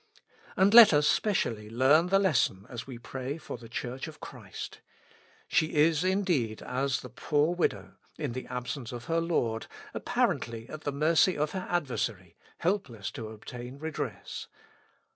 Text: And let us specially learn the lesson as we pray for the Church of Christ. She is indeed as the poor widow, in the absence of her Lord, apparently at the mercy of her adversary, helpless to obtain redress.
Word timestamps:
And 0.57 0.73
let 0.73 0.93
us 0.93 1.05
specially 1.07 1.69
learn 1.69 2.07
the 2.07 2.17
lesson 2.17 2.65
as 2.69 2.87
we 2.87 2.97
pray 2.97 3.37
for 3.37 3.59
the 3.59 3.69
Church 3.69 4.07
of 4.07 4.19
Christ. 4.19 4.81
She 5.47 5.75
is 5.75 6.03
indeed 6.03 6.63
as 6.63 7.01
the 7.01 7.09
poor 7.09 7.53
widow, 7.53 7.97
in 8.17 8.31
the 8.31 8.47
absence 8.47 8.91
of 8.91 9.05
her 9.05 9.21
Lord, 9.21 9.67
apparently 9.93 10.67
at 10.69 10.85
the 10.85 10.91
mercy 10.91 11.37
of 11.37 11.51
her 11.51 11.67
adversary, 11.69 12.35
helpless 12.57 13.11
to 13.11 13.27
obtain 13.29 13.77
redress. 13.77 14.47